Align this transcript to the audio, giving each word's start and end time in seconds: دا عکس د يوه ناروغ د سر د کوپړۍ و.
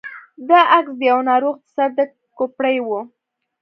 دا 0.49 0.59
عکس 0.77 0.93
د 0.97 1.01
يوه 1.09 1.21
ناروغ 1.29 1.55
د 1.61 1.65
سر 1.75 1.89
د 1.97 1.99
کوپړۍ 2.37 2.77
و. 2.87 2.89